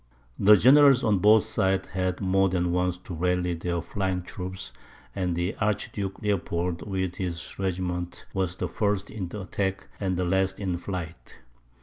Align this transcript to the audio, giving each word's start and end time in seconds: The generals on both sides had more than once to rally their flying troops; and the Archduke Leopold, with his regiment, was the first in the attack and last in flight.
The 0.39 0.55
generals 0.57 1.03
on 1.03 1.19
both 1.19 1.45
sides 1.45 1.89
had 1.89 2.21
more 2.21 2.49
than 2.49 2.71
once 2.71 2.97
to 2.97 3.13
rally 3.13 3.53
their 3.53 3.83
flying 3.83 4.23
troops; 4.23 4.73
and 5.15 5.35
the 5.35 5.55
Archduke 5.61 6.19
Leopold, 6.23 6.81
with 6.87 7.17
his 7.17 7.59
regiment, 7.59 8.25
was 8.33 8.55
the 8.55 8.67
first 8.67 9.11
in 9.11 9.27
the 9.27 9.41
attack 9.41 9.89
and 9.99 10.17
last 10.27 10.59
in 10.59 10.75
flight. 10.79 11.35